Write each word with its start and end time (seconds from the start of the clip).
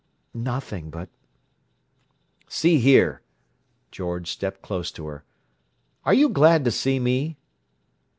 "Nothing. 0.33 0.89
But—" 0.89 1.09
"See 2.49 2.79
here!" 2.79 3.21
George 3.91 4.31
stepped 4.31 4.63
close 4.63 4.91
to 4.93 5.05
her. 5.05 5.25
"Are 6.05 6.13
you 6.15 6.27
glad 6.27 6.65
to 6.65 6.71
see 6.71 6.97
me?" 6.99 7.37